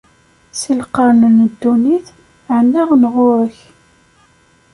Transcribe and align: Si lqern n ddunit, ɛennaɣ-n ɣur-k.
Si 0.59 0.71
lqern 0.81 1.21
n 1.35 1.37
ddunit, 1.51 2.05
ɛennaɣ-n 2.55 3.03
ɣur-k. 3.13 3.57